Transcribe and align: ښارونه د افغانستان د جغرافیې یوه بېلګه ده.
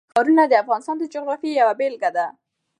ښارونه 0.13 0.43
د 0.47 0.53
افغانستان 0.63 0.95
د 0.99 1.03
جغرافیې 1.13 1.53
یوه 1.61 1.73
بېلګه 1.79 2.09
ده. 2.17 2.27